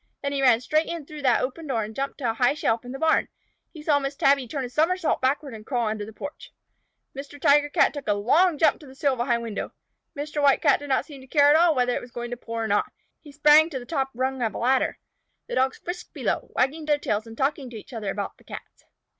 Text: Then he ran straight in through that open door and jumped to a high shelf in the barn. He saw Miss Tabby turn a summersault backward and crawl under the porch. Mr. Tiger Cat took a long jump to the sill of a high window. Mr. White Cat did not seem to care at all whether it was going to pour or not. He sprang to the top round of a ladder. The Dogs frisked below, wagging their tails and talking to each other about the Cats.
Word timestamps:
Then 0.23 0.31
he 0.31 0.41
ran 0.41 0.61
straight 0.61 0.87
in 0.87 1.05
through 1.05 1.21
that 1.21 1.41
open 1.43 1.67
door 1.67 1.83
and 1.83 1.95
jumped 1.95 2.17
to 2.17 2.31
a 2.31 2.33
high 2.33 2.55
shelf 2.55 2.83
in 2.83 2.91
the 2.91 2.97
barn. 2.97 3.27
He 3.71 3.83
saw 3.83 3.99
Miss 3.99 4.15
Tabby 4.15 4.47
turn 4.47 4.65
a 4.65 4.67
summersault 4.67 5.21
backward 5.21 5.53
and 5.53 5.63
crawl 5.63 5.85
under 5.89 6.05
the 6.07 6.11
porch. 6.11 6.51
Mr. 7.15 7.39
Tiger 7.39 7.69
Cat 7.69 7.93
took 7.93 8.07
a 8.07 8.15
long 8.15 8.57
jump 8.57 8.79
to 8.79 8.87
the 8.87 8.95
sill 8.95 9.13
of 9.13 9.19
a 9.19 9.25
high 9.25 9.37
window. 9.37 9.73
Mr. 10.17 10.41
White 10.41 10.59
Cat 10.59 10.79
did 10.79 10.89
not 10.89 11.05
seem 11.05 11.21
to 11.21 11.27
care 11.27 11.51
at 11.51 11.55
all 11.55 11.75
whether 11.75 11.93
it 11.95 12.01
was 12.01 12.09
going 12.09 12.31
to 12.31 12.35
pour 12.37 12.63
or 12.63 12.67
not. 12.67 12.91
He 13.19 13.31
sprang 13.31 13.69
to 13.69 13.77
the 13.77 13.85
top 13.85 14.09
round 14.15 14.41
of 14.41 14.55
a 14.55 14.57
ladder. 14.57 14.97
The 15.45 15.53
Dogs 15.53 15.77
frisked 15.77 16.15
below, 16.15 16.49
wagging 16.55 16.85
their 16.85 16.97
tails 16.97 17.27
and 17.27 17.37
talking 17.37 17.69
to 17.69 17.77
each 17.77 17.93
other 17.93 18.09
about 18.09 18.37
the 18.39 18.43
Cats. 18.43 18.85